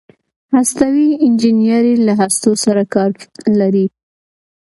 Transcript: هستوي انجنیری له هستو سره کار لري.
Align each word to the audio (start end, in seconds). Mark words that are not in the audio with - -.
هستوي 0.55 1.07
انجنیری 1.25 1.93
له 2.05 2.13
هستو 2.21 2.51
سره 2.63 2.83
کار 2.93 3.09
لري. 3.59 3.85